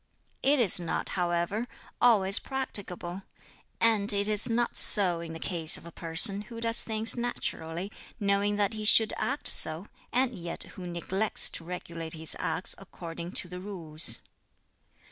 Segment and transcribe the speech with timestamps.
[0.41, 1.67] "It is not, however,
[2.01, 3.21] always practicable;
[3.79, 7.91] and it is not so in the case of a person who does things naturally,
[8.19, 13.33] knowing that he should act so, and yet who neglects to regulate his acts according
[13.33, 14.21] to the Rules.